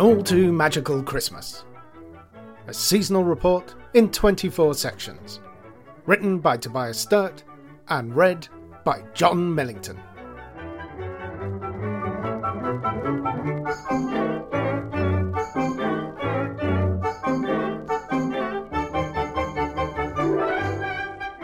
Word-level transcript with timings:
An 0.00 0.06
all 0.06 0.22
too 0.22 0.50
magical 0.50 1.02
Christmas. 1.02 1.64
A 2.68 2.72
seasonal 2.72 3.22
report 3.22 3.74
in 3.92 4.10
24 4.10 4.72
sections. 4.72 5.40
Written 6.06 6.38
by 6.38 6.56
Tobias 6.56 6.98
Sturt 6.98 7.44
and 7.88 8.16
read 8.16 8.48
by 8.82 9.04
Jon 9.12 9.54
Millington. 9.54 10.00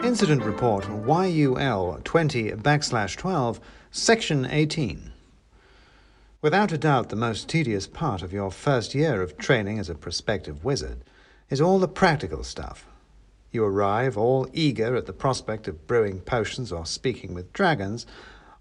Incident 0.03 0.41
Report 0.43 0.87
YUL 1.05 2.01
20 2.03 2.51
backslash 2.53 3.17
12, 3.17 3.59
Section 3.91 4.47
18. 4.47 5.13
Without 6.39 6.71
a 6.71 6.77
doubt, 6.77 7.09
the 7.09 7.15
most 7.15 7.49
tedious 7.49 7.87
part 7.87 8.21
of 8.21 8.31
your 8.31 8.51
first 8.51 8.93
year 8.93 9.23
of 9.23 9.39
training 9.39 9.79
as 9.79 9.89
a 9.89 9.95
prospective 9.95 10.63
wizard 10.63 11.03
is 11.49 11.59
all 11.59 11.79
the 11.79 11.87
practical 11.87 12.43
stuff. 12.43 12.85
You 13.51 13.63
arrive 13.63 14.19
all 14.19 14.47
eager 14.53 14.95
at 14.95 15.07
the 15.07 15.13
prospect 15.13 15.67
of 15.67 15.87
brewing 15.87 16.19
potions 16.19 16.71
or 16.71 16.85
speaking 16.85 17.33
with 17.33 17.53
dragons, 17.53 18.05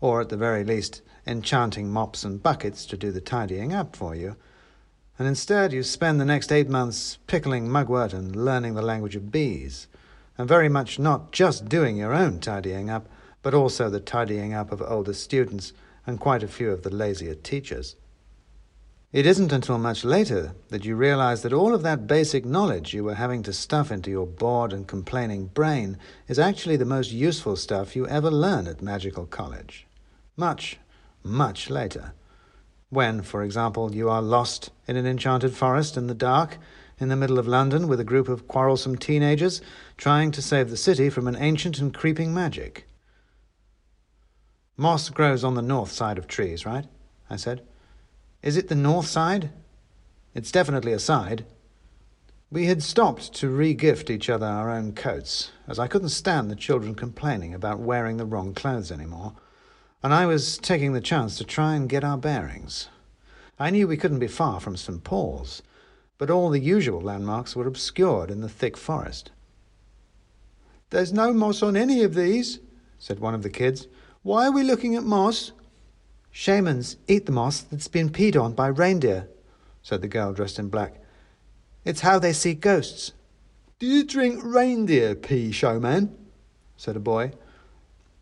or 0.01 0.23
at 0.23 0.31
the 0.31 0.39
very 0.39 0.65
least, 0.65 1.03
enchanting 1.27 1.91
mops 1.91 2.25
and 2.25 2.43
buckets 2.43 2.87
to 2.87 2.97
do 2.97 3.13
the 3.13 3.21
tidying 3.21 3.75
up 3.75 3.95
for 3.95 4.15
you. 4.15 4.37
And 5.19 5.29
instead, 5.29 5.75
you 5.75 5.83
spend 5.83 6.19
the 6.19 6.25
next 6.25 6.51
eight 6.51 6.71
months 6.71 7.19
pickling 7.27 7.69
mugwort 7.69 8.15
and 8.15 8.35
learning 8.35 8.75
the 8.75 8.81
language 8.81 9.17
of 9.17 9.31
bees, 9.31 9.87
and 10.39 10.49
very 10.49 10.71
much 10.71 10.99
not 10.99 11.31
just 11.31 11.69
doing 11.69 11.99
your 11.99 12.15
own 12.15 12.41
tidying 12.41 12.89
up, 12.89 13.07
but 13.43 13.53
also 13.53 13.91
the 13.91 14.01
tidying 14.01 14.55
up 14.55 14.73
of 14.73 14.81
older 14.81 15.13
students 15.13 15.75
and 16.07 16.21
quite 16.21 16.43
a 16.43 16.49
few 16.49 16.71
of 16.71 16.83
the 16.83 16.95
lazier 16.95 17.35
teachers. 17.35 17.97
It 19.13 19.25
isn't 19.25 19.53
until 19.53 19.79
much 19.79 20.05
later 20.05 20.55
that 20.69 20.85
you 20.85 20.95
realize 20.95 21.43
that 21.43 21.53
all 21.53 21.75
of 21.75 21.83
that 21.83 22.07
basic 22.07 22.45
knowledge 22.45 22.93
you 22.93 23.05
were 23.05 23.15
having 23.15 23.43
to 23.45 23.53
stuff 23.53 23.91
into 23.91 24.11
your 24.11 24.27
bored 24.27 24.73
and 24.73 24.87
complaining 24.87 25.47
brain 25.47 25.97
is 26.29 26.39
actually 26.39 26.77
the 26.77 26.85
most 26.85 27.13
useful 27.13 27.57
stuff 27.57 27.97
you 27.97 28.07
ever 28.09 28.31
learn 28.31 28.67
at 28.67 28.83
Magical 28.83 29.25
College. 29.25 29.87
Much, 30.37 30.79
much 31.23 31.71
later. 31.71 32.13
When, 32.91 33.23
for 33.23 33.43
example, 33.43 33.95
you 33.95 34.11
are 34.11 34.23
lost 34.23 34.71
in 34.87 34.97
an 34.97 35.07
enchanted 35.07 35.55
forest 35.55 35.97
in 35.97 36.09
the 36.09 36.15
dark, 36.15 36.59
in 36.99 37.09
the 37.09 37.17
middle 37.17 37.39
of 37.39 37.49
London, 37.49 37.89
with 37.89 38.01
a 38.01 38.05
group 38.05 38.29
of 38.29 38.47
quarrelsome 38.47 38.97
teenagers 38.97 39.61
trying 39.97 40.31
to 40.33 40.43
save 40.43 40.71
the 40.71 40.77
city 40.77 41.11
from 41.11 41.27
an 41.27 41.37
ancient 41.37 41.79
and 41.79 41.95
creeping 41.95 42.35
magic. 42.35 42.87
Moss 44.77 45.09
grows 45.09 45.43
on 45.43 45.55
the 45.55 45.63
north 45.63 45.91
side 45.91 46.19
of 46.19 46.27
trees, 46.27 46.67
right? 46.67 46.87
I 47.31 47.37
said. 47.37 47.63
Is 48.43 48.57
it 48.57 48.69
the 48.69 48.75
north 48.75 49.07
side? 49.07 49.51
It's 50.35 50.53
definitely 50.53 50.93
a 50.93 50.99
side. 50.99 51.47
We 52.51 52.67
had 52.67 52.83
stopped 52.83 53.33
to 53.35 53.49
re-gift 53.49 54.11
each 54.11 54.31
other 54.31 54.47
our 54.47 54.71
own 54.71 54.93
coats, 54.93 55.51
as 55.67 55.79
I 55.79 55.89
couldn't 55.89 56.11
stand 56.11 56.51
the 56.51 56.57
children 56.57 56.95
complaining 56.95 57.55
about 57.55 57.81
wearing 57.81 58.19
the 58.19 58.27
wrong 58.27 58.55
clothes 58.55 58.93
anymore, 58.93 59.33
and 60.03 60.15
I 60.15 60.27
was 60.27 60.59
taking 60.59 60.93
the 60.93 61.01
chance 61.01 61.37
to 61.39 61.45
try 61.45 61.75
and 61.75 61.89
get 61.89 62.05
our 62.05 62.19
bearings. 62.19 62.89
I 63.59 63.71
knew 63.71 63.89
we 63.89 63.97
couldn't 63.97 64.21
be 64.21 64.29
far 64.29 64.61
from 64.61 64.77
St. 64.77 65.03
Paul's, 65.03 65.63
but 66.19 66.31
all 66.31 66.51
the 66.51 66.61
usual 66.61 67.01
landmarks 67.01 67.57
were 67.57 67.67
obscured 67.67 68.31
in 68.31 68.43
the 68.43 68.49
thick 68.49 68.77
forest. 68.77 69.33
There's 70.91 71.13
no 71.13 71.33
moss 71.33 71.63
on 71.63 71.77
any 71.77 72.03
of 72.05 72.15
these, 72.15 72.61
said 72.99 73.19
one 73.19 73.35
of 73.35 73.43
the 73.43 73.51
kids. 73.51 73.89
Why 74.27 74.49
are 74.49 74.51
we 74.51 74.65
looking 74.65 74.97
at 74.97 75.05
moss? 75.05 75.53
Shamans 76.33 76.97
eat 77.07 77.27
the 77.27 77.31
moss 77.33 77.61
that's 77.61 77.87
been 77.87 78.11
peed 78.11 78.35
on 78.35 78.55
by 78.55 78.67
reindeer, 78.67 79.29
said 79.83 80.03
the 80.03 80.09
girl 80.09 80.33
dressed 80.33 80.59
in 80.59 80.69
black. 80.69 80.97
It's 81.85 82.01
how 82.01 82.19
they 82.19 82.33
see 82.33 82.53
ghosts. 82.55 83.13
Do 83.79 83.87
you 83.87 84.03
drink 84.03 84.43
reindeer 84.43 85.15
pee, 85.15 85.53
showman? 85.53 86.13
said 86.77 86.97
a 86.97 86.99
boy. 86.99 87.35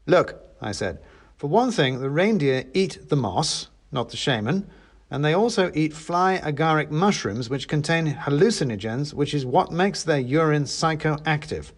Look, 0.04 0.44
I 0.60 0.72
said, 0.72 0.98
for 1.38 1.46
one 1.46 1.70
thing, 1.70 2.00
the 2.00 2.10
reindeer 2.10 2.64
eat 2.74 3.08
the 3.08 3.16
moss, 3.16 3.68
not 3.90 4.10
the 4.10 4.18
shaman, 4.18 4.68
and 5.10 5.24
they 5.24 5.32
also 5.32 5.72
eat 5.74 5.94
fly 5.94 6.38
agaric 6.44 6.90
mushrooms 6.90 7.48
which 7.48 7.66
contain 7.66 8.12
hallucinogens, 8.12 9.14
which 9.14 9.32
is 9.32 9.46
what 9.46 9.72
makes 9.72 10.02
their 10.02 10.20
urine 10.20 10.64
psychoactive. 10.64 11.72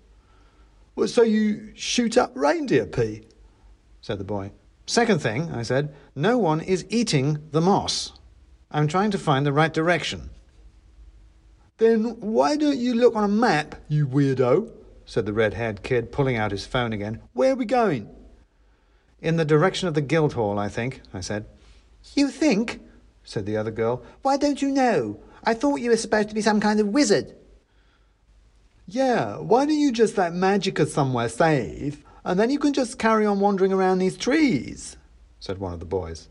Well, 0.97 1.07
so 1.07 1.23
you 1.23 1.71
shoot 1.77 2.19
up 2.19 2.33
reindeer 2.35 2.87
pee? 2.87 3.23
Said 4.07 4.19
the 4.19 4.25
boy. 4.25 4.53
Second 4.87 5.21
thing, 5.21 5.51
I 5.51 5.65
said, 5.65 5.93
no 6.15 6.39
one 6.39 6.61
is 6.61 6.87
eating 6.89 7.39
the 7.51 7.61
moss. 7.61 8.13
I'm 8.71 8.87
trying 8.87 9.11
to 9.11 9.19
find 9.19 9.45
the 9.45 9.53
right 9.53 9.75
direction. 9.75 10.31
Then 11.79 12.21
why 12.21 12.57
don't 12.57 12.79
you 12.79 12.95
look 12.95 13.17
on 13.17 13.25
a 13.25 13.29
map, 13.47 13.75
you 13.89 14.07
weirdo? 14.07 14.71
said 15.05 15.27
the 15.27 15.33
red 15.33 15.55
haired 15.55 15.83
kid, 15.83 16.13
pulling 16.13 16.37
out 16.37 16.53
his 16.53 16.65
phone 16.65 16.93
again. 16.93 17.21
Where 17.33 17.55
are 17.55 17.57
we 17.57 17.65
going? 17.65 18.09
In 19.21 19.39
the 19.39 19.45
direction 19.45 19.89
of 19.89 19.95
the 19.95 20.03
Guildhall, 20.03 20.57
I 20.57 20.69
think, 20.69 21.01
I 21.13 21.21
said. 21.21 21.47
You 22.15 22.29
think? 22.29 22.81
said 23.25 23.45
the 23.45 23.57
other 23.57 23.73
girl. 23.73 24.05
Why 24.23 24.37
don't 24.37 24.63
you 24.63 24.69
know? 24.69 25.19
I 25.43 25.55
thought 25.55 25.81
you 25.81 25.91
were 25.91 25.97
supposed 25.97 26.29
to 26.29 26.35
be 26.37 26.43
some 26.43 26.61
kind 26.61 26.79
of 26.79 26.87
wizard. 26.87 27.35
Yeah, 28.87 29.39
why 29.39 29.67
don't 29.67 29.81
you 29.81 29.91
just 29.91 30.17
let 30.17 30.33
magic 30.33 30.77
Magica 30.77 30.87
somewhere 30.87 31.29
safe 31.29 32.05
and 32.27 32.39
then 32.39 32.51
you 32.51 32.59
can 32.59 32.73
just 32.73 32.99
carry 32.99 33.25
on 33.25 33.41
wandering 33.41 33.73
around 33.73 33.99
these 33.99 34.17
trees, 34.17 34.97
said 35.39 35.59
one 35.59 35.73
of 35.73 35.81
the 35.81 35.87
boys. 35.87 36.29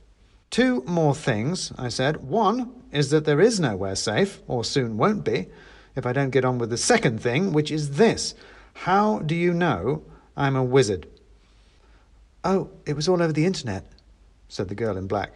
Two 0.52 0.84
more 0.86 1.16
things, 1.16 1.72
I 1.78 1.88
said. 1.88 2.18
One 2.18 2.84
is 2.92 3.10
that 3.10 3.26
there 3.26 3.42
is 3.42 3.60
nowhere 3.60 3.96
safe, 3.96 4.42
or 4.48 4.64
soon 4.64 4.98
won't 4.98 5.24
be, 5.24 5.48
if 5.96 6.06
I 6.06 6.14
don't 6.14 6.30
get 6.30 6.46
on 6.46 6.58
with 6.58 6.70
the 6.70 6.78
second 6.78 7.22
thing, 7.22 7.54
which 7.54 7.72
is 7.72 7.92
this. 7.92 8.36
How 8.74 9.20
do 9.20 9.36
you 9.36 9.54
know 9.54 10.04
I'm 10.36 10.58
a 10.58 10.64
wizard? 10.64 11.08
Oh, 12.44 12.70
it 12.86 12.96
was 12.96 13.08
all 13.08 13.22
over 13.22 13.34
the 13.34 13.46
internet, 13.46 13.90
said 14.50 14.68
the 14.68 14.76
girl 14.76 14.98
in 14.98 15.08
black. 15.08 15.34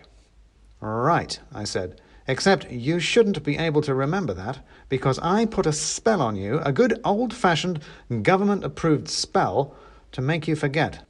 Right, 0.81 1.39
I 1.53 1.63
said. 1.63 2.01
Except 2.27 2.69
you 2.69 2.99
shouldn't 2.99 3.43
be 3.43 3.57
able 3.57 3.81
to 3.81 3.95
remember 3.95 4.33
that, 4.33 4.59
because 4.89 5.17
I 5.19 5.45
put 5.45 5.65
a 5.65 5.73
spell 5.73 6.21
on 6.21 6.35
you, 6.35 6.59
a 6.59 6.71
good 6.71 6.99
old 7.03 7.33
fashioned 7.33 7.81
government 8.21 8.63
approved 8.63 9.07
spell, 9.07 9.73
to 10.11 10.21
make 10.21 10.47
you 10.47 10.55
forget. 10.55 11.05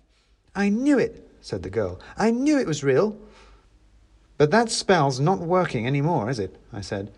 I 0.56 0.70
knew 0.70 0.98
it, 0.98 1.30
said 1.42 1.64
the 1.64 1.70
girl. 1.70 2.00
I 2.18 2.32
knew 2.32 2.60
it 2.60 2.68
was 2.68 2.84
real. 2.84 3.18
But 4.38 4.52
that 4.52 4.72
spell's 4.72 5.20
not 5.20 5.40
working 5.40 5.86
any 5.86 6.02
more, 6.02 6.30
is 6.30 6.40
it? 6.40 6.56
I 6.72 6.82
said. 6.82 7.12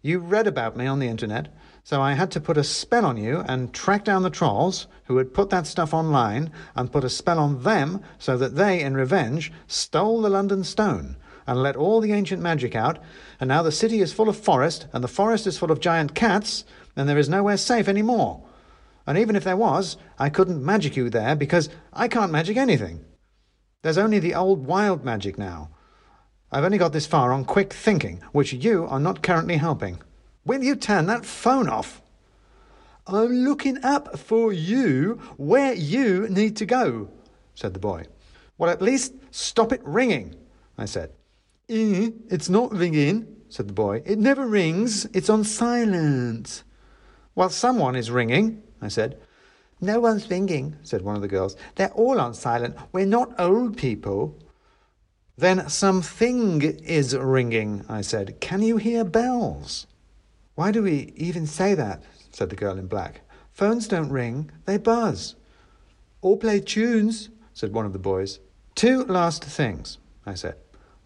You 0.00 0.18
read 0.18 0.46
about 0.46 0.76
me 0.76 0.86
on 0.86 0.98
the 0.98 1.08
internet, 1.08 1.48
so 1.84 2.00
I 2.00 2.12
had 2.12 2.30
to 2.32 2.40
put 2.40 2.56
a 2.56 2.64
spell 2.64 3.04
on 3.04 3.16
you 3.16 3.44
and 3.46 3.72
track 3.72 4.04
down 4.04 4.22
the 4.22 4.30
trolls 4.30 4.86
who 5.04 5.16
had 5.16 5.34
put 5.34 5.50
that 5.50 5.66
stuff 5.66 5.92
online 5.92 6.52
and 6.76 6.92
put 6.92 7.04
a 7.04 7.10
spell 7.10 7.38
on 7.38 7.62
them 7.62 8.02
so 8.18 8.36
that 8.36 8.54
they, 8.56 8.80
in 8.80 8.94
revenge, 8.94 9.52
stole 9.66 10.22
the 10.22 10.28
London 10.28 10.64
Stone 10.64 11.16
and 11.46 11.62
let 11.62 11.76
all 11.76 12.00
the 12.00 12.12
ancient 12.12 12.42
magic 12.42 12.76
out, 12.76 12.98
and 13.40 13.48
now 13.48 13.62
the 13.62 13.72
city 13.72 14.00
is 14.00 14.12
full 14.12 14.28
of 14.28 14.36
forest, 14.36 14.86
and 14.92 15.02
the 15.02 15.08
forest 15.08 15.46
is 15.46 15.56
full 15.56 15.72
of 15.72 15.80
giant 15.80 16.14
cats, 16.14 16.64
and 16.94 17.08
there 17.08 17.16
is 17.16 17.28
nowhere 17.28 17.56
safe 17.56 17.88
any 17.88 18.02
more. 18.02 18.42
And 19.08 19.16
even 19.16 19.36
if 19.36 19.44
there 19.44 19.56
was, 19.56 19.96
I 20.18 20.28
couldn't 20.28 20.62
magic 20.62 20.94
you 20.94 21.08
there 21.08 21.34
because 21.34 21.70
I 21.94 22.08
can't 22.08 22.30
magic 22.30 22.58
anything. 22.58 23.06
There's 23.80 23.96
only 23.96 24.18
the 24.18 24.34
old 24.34 24.66
wild 24.66 25.02
magic 25.02 25.38
now. 25.38 25.70
I've 26.52 26.62
only 26.62 26.76
got 26.76 26.92
this 26.92 27.06
far 27.06 27.32
on 27.32 27.46
quick 27.46 27.72
thinking, 27.72 28.22
which 28.32 28.52
you 28.52 28.84
are 28.84 29.00
not 29.00 29.22
currently 29.22 29.56
helping. 29.56 29.98
Will 30.44 30.62
you 30.62 30.76
turn 30.76 31.06
that 31.06 31.24
phone 31.24 31.70
off? 31.70 32.02
I'm 33.06 33.30
looking 33.30 33.82
up 33.82 34.18
for 34.18 34.52
you 34.52 35.14
where 35.38 35.72
you 35.72 36.28
need 36.28 36.54
to 36.58 36.66
go, 36.66 37.08
said 37.54 37.72
the 37.72 37.80
boy. 37.80 38.04
Well, 38.58 38.68
at 38.68 38.82
least 38.82 39.14
stop 39.30 39.72
it 39.72 39.80
ringing, 39.84 40.34
I 40.76 40.84
said. 40.84 41.12
Eh, 41.70 42.10
it's 42.28 42.50
not 42.50 42.74
ringing, 42.74 43.26
said 43.48 43.68
the 43.68 43.72
boy. 43.72 44.02
It 44.04 44.18
never 44.18 44.46
rings. 44.46 45.06
It's 45.14 45.30
on 45.30 45.44
silent. 45.44 46.62
Well, 47.34 47.48
someone 47.48 47.96
is 47.96 48.10
ringing, 48.10 48.64
I 48.80 48.88
said. 48.88 49.18
No 49.80 50.00
one's 50.00 50.28
ringing, 50.28 50.76
said 50.82 51.02
one 51.02 51.14
of 51.14 51.22
the 51.22 51.28
girls. 51.28 51.56
They're 51.76 51.92
all 51.92 52.20
on 52.20 52.34
silent. 52.34 52.76
We're 52.92 53.06
not 53.06 53.38
old 53.38 53.76
people. 53.76 54.36
Then 55.36 55.68
something 55.68 56.62
is 56.62 57.16
ringing, 57.16 57.84
I 57.88 58.00
said. 58.00 58.40
Can 58.40 58.60
you 58.62 58.76
hear 58.76 59.04
bells? 59.04 59.86
Why 60.56 60.72
do 60.72 60.82
we 60.82 61.12
even 61.16 61.46
say 61.46 61.74
that? 61.74 62.02
said 62.32 62.50
the 62.50 62.56
girl 62.56 62.76
in 62.76 62.88
black. 62.88 63.20
Phones 63.52 63.86
don't 63.86 64.10
ring, 64.10 64.50
they 64.64 64.78
buzz. 64.78 65.36
Or 66.20 66.36
play 66.36 66.60
tunes, 66.60 67.28
said 67.54 67.72
one 67.72 67.86
of 67.86 67.92
the 67.92 67.98
boys. 68.00 68.40
Two 68.74 69.04
last 69.04 69.44
things, 69.44 69.98
I 70.26 70.34
said. 70.34 70.56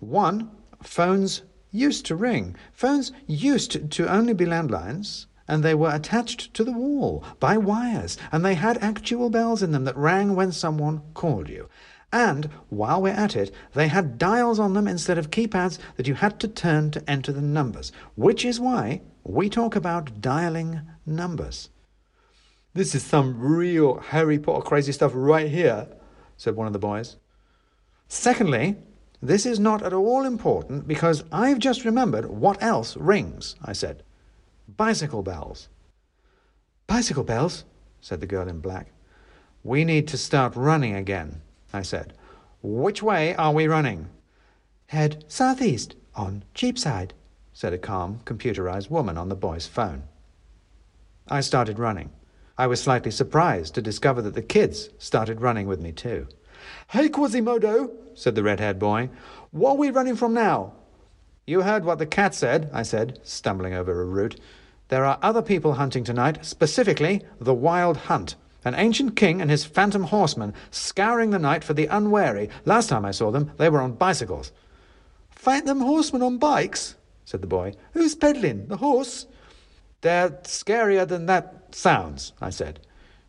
One, 0.01 0.51
phones 0.83 1.43
used 1.71 2.07
to 2.07 2.17
ring. 2.17 2.57
Phones 2.73 3.13
used 3.27 3.91
to 3.91 4.11
only 4.11 4.33
be 4.33 4.47
landlines 4.47 5.27
and 5.49 5.63
they 5.63 5.75
were 5.75 5.95
attached 5.95 6.55
to 6.55 6.65
the 6.65 6.73
wall 6.73 7.25
by 7.41 7.57
wires, 7.57 8.17
and 8.31 8.45
they 8.45 8.55
had 8.55 8.79
actual 8.79 9.31
bells 9.31 9.63
in 9.63 9.73
them 9.73 9.85
that 9.85 9.97
rang 9.97 10.35
when 10.35 10.53
someone 10.53 11.03
called 11.15 11.49
you. 11.49 11.69
And 12.13 12.51
while 12.69 13.01
we're 13.01 13.11
at 13.11 13.35
it, 13.35 13.55
they 13.73 13.89
had 13.89 14.19
dials 14.19 14.59
on 14.59 14.75
them 14.75 14.87
instead 14.87 15.17
of 15.17 15.31
keypads 15.31 15.79
that 15.97 16.07
you 16.07 16.15
had 16.15 16.39
to 16.41 16.49
turn 16.49 16.91
to 16.91 17.11
enter 17.11 17.33
the 17.33 17.41
numbers, 17.41 17.91
which 18.17 18.45
is 18.45 18.61
why 18.61 19.01
we 19.25 19.49
talk 19.49 19.75
about 19.75 20.21
dialing 20.21 20.83
numbers. 21.07 21.71
This 22.75 22.95
is 22.95 23.03
some 23.03 23.39
real 23.41 23.99
Harry 23.99 24.39
Potter 24.39 24.63
crazy 24.63 24.93
stuff 24.93 25.13
right 25.15 25.49
here, 25.49 25.89
said 26.37 26.57
one 26.57 26.67
of 26.67 26.73
the 26.73 26.79
boys. 26.79 27.17
Secondly, 28.09 28.77
this 29.23 29.47
is 29.47 29.61
not 29.61 29.83
at 29.83 29.93
all 29.93 30.25
important 30.25 30.89
because 30.89 31.25
I've 31.31 31.59
just 31.59 31.85
remembered 31.85 32.27
what 32.27 32.63
else 32.63 32.97
rings, 32.97 33.57
I 33.65 33.73
said. 33.73 34.03
Bicycle 34.77 35.23
bells. 35.23 35.69
Bicycle 36.87 37.25
bells, 37.25 37.65
said 38.01 38.21
the 38.21 38.27
girl 38.27 38.49
in 38.49 38.61
black. 38.61 38.93
We 39.65 39.85
need 39.85 40.09
to 40.09 40.17
start 40.17 40.57
running 40.57 40.95
again, 40.95 41.43
I 41.73 41.83
said. 41.83 42.15
Which 42.63 43.03
way 43.03 43.35
are 43.35 43.53
we 43.53 43.67
running? 43.67 44.09
Head 44.87 45.25
southeast 45.29 45.95
on 46.15 46.45
Cheapside, 46.55 47.13
said 47.53 47.73
a 47.73 47.79
calm, 47.79 48.21
computerized 48.25 48.91
woman 48.91 49.19
on 49.19 49.29
the 49.29 49.35
boy's 49.35 49.67
phone. 49.67 50.05
I 51.29 51.41
started 51.41 51.79
running. 51.79 52.11
I 52.57 52.67
was 52.67 52.81
slightly 52.81 53.11
surprised 53.11 53.75
to 53.75 53.83
discover 53.83 54.23
that 54.23 54.35
the 54.35 54.43
kids 54.43 54.91
started 54.99 55.41
running 55.41 55.67
with 55.67 55.81
me 55.81 55.93
too. 55.93 56.29
Hey, 56.89 57.09
Quasimodo, 57.09 57.91
said 58.15 58.35
the 58.35 58.43
red 58.43 58.61
haired 58.61 58.79
boy. 58.79 59.11
What 59.51 59.73
are 59.73 59.77
we 59.77 59.91
running 59.91 60.17
from 60.17 60.35
now? 60.35 60.75
You 61.47 61.63
heard 61.63 61.85
what 61.85 61.99
the 61.99 62.07
cat 62.07 62.35
said, 62.35 62.71
I 62.73 62.83
said, 62.83 63.19
stumbling 63.25 63.75
over 63.75 64.01
a 64.01 64.05
root. 64.05 64.41
There 64.93 65.07
are 65.07 65.19
other 65.23 65.41
people 65.41 65.73
hunting 65.73 66.05
tonight, 66.05 66.45
specifically 66.45 67.23
the 67.41 67.55
Wild 67.55 67.97
Hunt. 67.97 68.35
An 68.63 68.75
ancient 68.75 69.17
king 69.17 69.41
and 69.41 69.51
his 69.51 69.65
phantom 69.65 70.03
horsemen 70.03 70.53
scouring 70.71 71.31
the 71.31 71.39
night 71.39 71.65
for 71.65 71.73
the 71.73 71.87
unwary. 71.87 72.51
Last 72.67 72.91
time 72.91 73.07
I 73.07 73.11
saw 73.11 73.31
them, 73.31 73.53
they 73.57 73.71
were 73.71 73.81
on 73.81 73.95
bicycles. 73.95 74.53
Phantom 75.31 75.81
horsemen 75.81 76.21
on 76.21 76.37
bikes? 76.37 76.97
said 77.25 77.41
the 77.41 77.47
boy. 77.47 77.73
Who's 77.95 78.15
peddling? 78.15 78.67
The 78.67 78.77
horse? 78.77 79.27
They're 80.03 80.29
scarier 80.43 81.09
than 81.09 81.25
that 81.25 81.75
sounds, 81.75 82.35
I 82.43 82.51
said. 82.51 82.79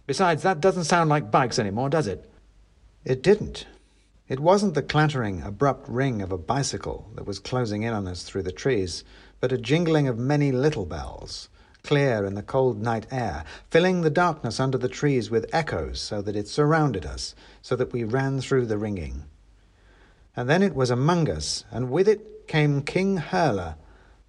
Besides, 0.06 0.44
that 0.44 0.60
doesn't 0.60 0.84
sound 0.84 1.10
like 1.10 1.32
bikes 1.32 1.60
anymore, 1.60 1.88
does 1.88 2.08
it? 2.08 2.30
It 3.06 3.24
didn't. 3.24 3.68
It 4.28 4.42
wasn't 4.42 4.74
the 4.74 4.82
clattering, 4.82 5.42
abrupt 5.42 5.88
ring 5.88 6.22
of 6.22 6.34
a 6.34 6.38
bicycle 6.38 7.10
that 7.16 7.26
was 7.26 7.40
closing 7.40 7.84
in 7.84 7.94
on 7.94 8.06
us 8.06 8.24
through 8.24 8.44
the 8.44 8.52
trees, 8.52 9.06
but 9.40 9.54
a 9.54 9.58
jingling 9.58 10.10
of 10.10 10.18
many 10.18 10.52
little 10.52 10.86
bells, 10.86 11.50
clear 11.84 12.24
in 12.24 12.34
the 12.34 12.42
cold 12.42 12.82
night 12.82 13.06
air, 13.12 13.44
filling 13.70 14.02
the 14.02 14.10
darkness 14.10 14.58
under 14.58 14.78
the 14.78 14.88
trees 14.88 15.30
with 15.30 15.46
echoes 15.52 16.00
so 16.00 16.22
that 16.22 16.36
it 16.36 16.48
surrounded 16.48 17.06
us, 17.06 17.36
so 17.62 17.76
that 17.76 17.92
we 17.92 18.06
ran 18.06 18.40
through 18.40 18.66
the 18.66 18.78
ringing. 18.78 19.26
And 20.34 20.50
then 20.50 20.64
it 20.64 20.76
was 20.76 20.90
among 20.90 21.30
us, 21.30 21.66
and 21.72 21.92
with 21.92 22.08
it 22.08 22.48
came 22.48 22.84
King 22.84 23.18
Herla, 23.18 23.76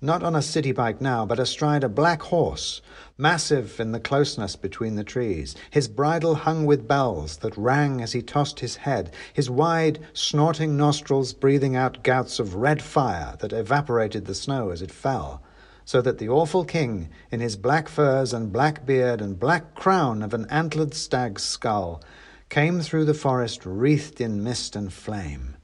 not 0.01 0.25
on 0.25 0.35
a 0.35 0.43
city 0.43 0.73
bike 0.73 1.01
now, 1.01 1.25
but 1.25 1.39
astride 1.39 1.85
a 1.85 1.89
black 1.89 2.23
horse, 2.23 2.83
massive 3.17 3.79
in 3.79 3.93
the 3.93 4.01
closeness 4.01 4.57
between 4.57 4.97
the 4.97 5.05
trees, 5.05 5.55
his 5.71 5.87
bridle 5.87 6.35
hung 6.35 6.67
with 6.67 6.89
bells 6.89 7.37
that 7.37 7.57
rang 7.57 8.03
as 8.03 8.13
he 8.13 8.21
tossed 8.21 8.59
his 8.59 8.77
head, 8.77 9.13
his 9.33 9.49
wide, 9.49 10.01
snorting 10.13 10.77
nostrils 10.77 11.33
breathing 11.33 11.77
out 11.77 12.03
gouts 12.03 12.41
of 12.41 12.57
red 12.57 12.83
fire 12.83 13.37
that 13.39 13.53
evaporated 13.53 14.27
the 14.27 14.35
snow 14.35 14.71
as 14.71 14.83
it 14.83 14.91
fell, 14.91 15.41
so 15.85 16.01
that 16.01 16.19
the 16.19 16.29
awful 16.29 16.65
king, 16.65 17.11
in 17.31 17.41
his 17.41 17.57
black 17.57 17.89
furs 17.89 18.33
and 18.33 18.53
black 18.53 18.87
beard 18.87 19.21
and 19.21 19.39
black 19.39 19.75
crown 19.75 20.23
of 20.23 20.33
an 20.33 20.47
antlered 20.51 20.95
stag's 20.95 21.43
skull, 21.43 22.03
came 22.49 22.81
through 22.81 23.05
the 23.05 23.15
forest 23.15 23.67
wreathed 23.67 24.21
in 24.21 24.43
mist 24.43 24.77
and 24.77 24.93
flame. 24.93 25.57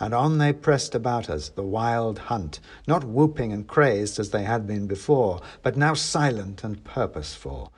And 0.00 0.14
on 0.14 0.38
they 0.38 0.52
pressed 0.52 0.94
about 0.94 1.28
us, 1.28 1.48
the 1.48 1.62
wild 1.62 2.18
hunt, 2.18 2.60
not 2.86 3.02
whooping 3.02 3.52
and 3.52 3.66
crazed 3.66 4.20
as 4.20 4.30
they 4.30 4.44
had 4.44 4.66
been 4.66 4.86
before, 4.86 5.40
but 5.62 5.76
now 5.76 5.94
silent 5.94 6.62
and 6.62 6.84
purposeful. 6.84 7.72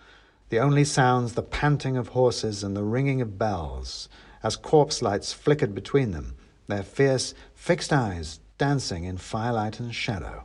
The 0.51 0.59
only 0.59 0.85
sounds 0.85 1.33
the 1.33 1.43
panting 1.43 1.97
of 1.97 2.09
horses 2.09 2.63
and 2.63 2.77
the 2.77 2.83
ringing 2.83 3.23
of 3.23 3.39
bells, 3.39 4.09
as 4.43 4.57
corpse 4.57 5.01
lights 5.01 5.33
flickered 5.33 5.75
between 5.75 6.11
them, 6.11 6.37
their 6.67 6.83
fierce, 6.83 7.35
fixed 7.55 7.93
eyes 7.93 8.41
dancing 8.59 9.05
in 9.05 9.17
firelight 9.17 9.81
and 9.81 9.95
shadow. 9.95 10.45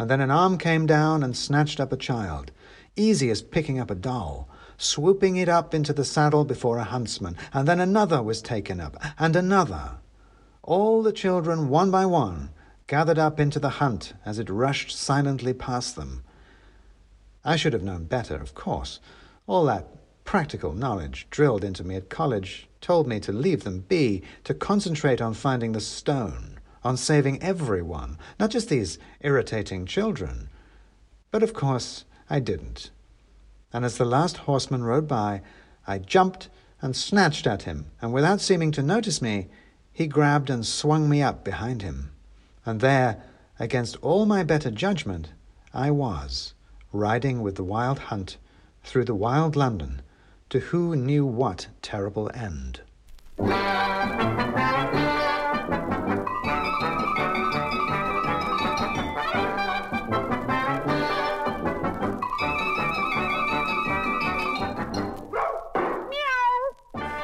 And 0.00 0.08
then 0.08 0.22
an 0.22 0.30
arm 0.30 0.56
came 0.56 0.86
down 0.86 1.22
and 1.22 1.36
snatched 1.36 1.78
up 1.78 1.92
a 1.92 1.96
child, 1.98 2.52
easy 2.96 3.28
as 3.28 3.42
picking 3.42 3.78
up 3.78 3.90
a 3.90 3.94
doll, 3.94 4.48
swooping 4.78 5.36
it 5.36 5.46
up 5.46 5.74
into 5.74 5.92
the 5.92 6.06
saddle 6.06 6.46
before 6.46 6.78
a 6.78 6.84
huntsman, 6.84 7.36
and 7.52 7.68
then 7.68 7.80
another 7.80 8.22
was 8.22 8.40
taken 8.40 8.80
up, 8.80 8.96
and 9.18 9.36
another, 9.36 9.98
all 10.62 11.02
the 11.02 11.12
children, 11.12 11.68
one 11.68 11.90
by 11.90 12.06
one, 12.06 12.48
gathered 12.86 13.18
up 13.18 13.38
into 13.38 13.60
the 13.60 13.76
hunt 13.76 14.14
as 14.24 14.38
it 14.38 14.48
rushed 14.48 14.96
silently 14.96 15.52
past 15.52 15.96
them. 15.96 16.24
I 17.44 17.56
should 17.56 17.74
have 17.74 17.82
known 17.82 18.04
better, 18.04 18.36
of 18.36 18.54
course. 18.54 19.00
All 19.46 19.66
that 19.66 19.86
practical 20.24 20.72
knowledge 20.72 21.26
drilled 21.28 21.62
into 21.62 21.84
me 21.84 21.94
at 21.96 22.08
college 22.08 22.70
told 22.80 23.06
me 23.06 23.20
to 23.20 23.32
leave 23.32 23.64
them 23.64 23.80
be, 23.80 24.22
to 24.44 24.54
concentrate 24.54 25.20
on 25.20 25.34
finding 25.34 25.72
the 25.72 25.80
stone, 25.82 26.49
on 26.82 26.96
saving 26.96 27.42
everyone, 27.42 28.18
not 28.38 28.50
just 28.50 28.68
these 28.68 28.98
irritating 29.20 29.86
children. 29.86 30.48
But 31.30 31.42
of 31.42 31.52
course, 31.52 32.04
I 32.28 32.40
didn't. 32.40 32.90
And 33.72 33.84
as 33.84 33.98
the 33.98 34.04
last 34.04 34.38
horseman 34.38 34.84
rode 34.84 35.06
by, 35.06 35.42
I 35.86 35.98
jumped 35.98 36.48
and 36.82 36.96
snatched 36.96 37.46
at 37.46 37.62
him, 37.62 37.86
and 38.00 38.12
without 38.12 38.40
seeming 38.40 38.72
to 38.72 38.82
notice 38.82 39.20
me, 39.20 39.48
he 39.92 40.06
grabbed 40.06 40.48
and 40.50 40.64
swung 40.64 41.08
me 41.08 41.22
up 41.22 41.44
behind 41.44 41.82
him. 41.82 42.10
And 42.64 42.80
there, 42.80 43.22
against 43.58 43.96
all 44.00 44.26
my 44.26 44.42
better 44.42 44.70
judgment, 44.70 45.30
I 45.74 45.90
was, 45.90 46.54
riding 46.92 47.42
with 47.42 47.56
the 47.56 47.64
wild 47.64 47.98
hunt 47.98 48.38
through 48.82 49.04
the 49.04 49.14
wild 49.14 49.56
London 49.56 50.02
to 50.48 50.58
who 50.58 50.96
knew 50.96 51.26
what 51.26 51.68
terrible 51.82 52.30
end. 52.34 52.80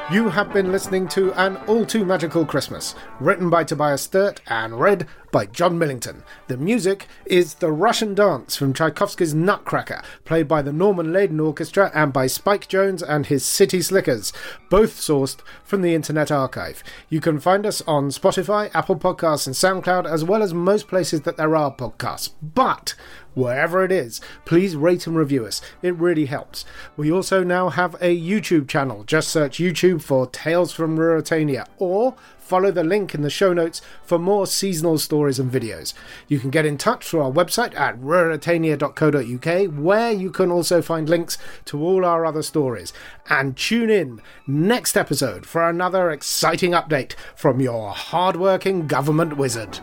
You 0.09 0.29
have 0.29 0.53
been 0.53 0.71
listening 0.71 1.09
to 1.09 1.33
An 1.33 1.57
All 1.67 1.85
Too 1.85 2.05
Magical 2.05 2.47
Christmas, 2.47 2.95
written 3.19 3.51
by 3.51 3.65
Tobias 3.65 4.03
Sturt 4.03 4.41
and 4.47 4.79
read 4.79 5.09
by 5.37 5.45
Jon 5.45 5.79
Millington. 5.79 6.23
The 6.47 6.57
music 6.57 7.09
is 7.27 7.57
The 7.57 7.71
Russian 7.71 8.15
Dance 8.15 8.57
from 8.57 8.73
Tchaikovsky's 8.73 9.35
Nutcracker, 9.35 10.01
played 10.25 10.49
by 10.49 10.63
the 10.63 10.73
Norman 10.73 11.13
Leyden 11.13 11.41
Orchestra 11.41 11.91
and 11.95 12.11
by 12.11 12.27
Spike 12.27 12.69
Jones 12.69 13.03
and 13.03 13.27
his 13.27 13.45
City 13.45 13.83
Slickers, 13.83 14.33
both 14.71 14.95
sourced 14.95 15.37
from 15.63 15.83
the 15.83 15.95
Internet 15.95 16.31
Archive. 16.33 16.83
You 17.11 17.21
can 17.21 17.39
find 17.39 17.67
us 17.67 17.83
on 17.83 18.09
Spotify, 18.09 18.71
Apple 18.73 18.97
Podcasts, 18.97 19.47
and 19.47 19.55
SoundCloud, 19.85 20.11
as 20.11 20.25
well 20.25 20.43
as 20.43 20.55
most 20.55 20.89
places 20.89 21.21
that 21.21 21.37
there 21.37 21.55
are 21.55 21.77
podcasts. 21.77 22.31
But 22.41 22.95
wherever 23.35 23.85
it 23.85 23.93
is, 23.93 24.23
please 24.47 24.75
rate 24.75 25.07
and 25.07 25.15
review 25.15 25.45
us. 25.45 25.61
It 25.83 25.95
really 25.97 26.25
helps. 26.25 26.65
We 26.97 27.13
also 27.13 27.45
now 27.45 27.69
have 27.69 27.95
a 27.97 28.19
YouTube 28.19 28.69
channel. 28.69 29.05
Just 29.05 29.29
search 29.29 29.59
YouTube 29.59 30.01
for 30.01 30.27
Tales 30.27 30.73
from 30.73 30.97
Ruritania 30.97 31.67
or 31.77 32.17
follow 32.47 32.71
the 32.71 32.85
link 32.85 33.15
in 33.15 33.23
the 33.23 33.31
show 33.31 33.53
notes 33.53 33.83
for 34.05 34.19
more 34.19 34.47
seasonal 34.47 34.99
stories 34.99 35.41
and 35.41 35.51
videos. 35.51 35.95
You 36.29 36.39
can 36.39 36.51
get 36.51 36.65
in 36.65 36.79
touch 36.79 37.07
through 37.07 37.23
our 37.23 37.33
website 37.33 37.75
at 37.79 38.01
ruritania.co.uk, 38.01 39.83
where 39.83 40.13
you 40.13 40.31
can 40.31 40.51
also 40.53 40.81
find 40.81 41.09
links 41.09 41.39
to 41.67 41.83
all 41.83 42.05
our 42.05 42.25
other 42.25 42.43
stories. 42.43 42.93
And 43.29 43.57
tune 43.57 43.91
in 43.91 44.23
next 44.47 44.97
episode 44.97 45.45
for 45.45 45.69
another 45.69 46.11
exciting 46.11 46.71
update 46.71 47.15
from 47.35 47.61
your 47.61 47.91
hardworking 47.91 48.87
government 48.87 49.37
wizard. 49.37 49.81